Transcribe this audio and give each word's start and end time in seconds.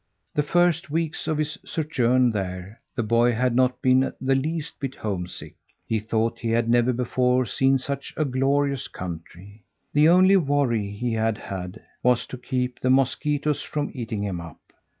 The 0.33 0.41
first 0.41 0.89
weeks 0.89 1.27
of 1.27 1.37
his 1.37 1.59
sojourn 1.63 2.31
there 2.31 2.81
the 2.95 3.03
boy 3.03 3.33
had 3.33 3.53
not 3.55 3.83
been 3.83 4.11
the 4.19 4.33
least 4.33 4.79
bit 4.79 4.95
homesick. 4.95 5.53
He 5.85 5.99
thought 5.99 6.39
he 6.39 6.49
had 6.49 6.67
never 6.67 6.91
before 6.91 7.45
seen 7.45 7.77
such 7.77 8.11
a 8.17 8.25
glorious 8.25 8.87
country. 8.87 9.63
The 9.93 10.09
only 10.09 10.37
worry 10.37 10.89
he 10.89 11.13
had 11.13 11.37
had 11.37 11.83
was 12.01 12.25
to 12.25 12.37
keep 12.39 12.79
the 12.79 12.89
mosquitoes 12.89 13.61
from 13.61 13.91
eating 13.93 14.23
him 14.23 14.41
up. 14.41 14.59